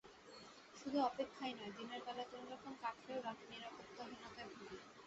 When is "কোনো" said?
2.31-2.45